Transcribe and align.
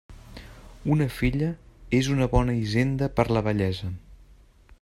Una 0.95 1.07
filla 1.17 1.51
és 1.99 2.09
una 2.15 2.29
bona 2.33 2.57
hisenda 2.63 3.11
per 3.19 3.29
la 3.37 3.45
vellesa. 3.51 3.93